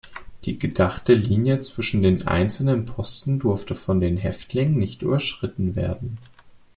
Die 0.45 0.57
gedachte 0.57 1.13
Linie 1.13 1.59
zwischen 1.59 2.01
den 2.01 2.25
einzelnen 2.25 2.87
Posten 2.87 3.37
durfte 3.37 3.75
von 3.75 3.99
den 3.99 4.17
Häftlingen 4.17 4.79
nicht 4.79 5.03
überschritten 5.03 5.75
werden. 5.75 6.17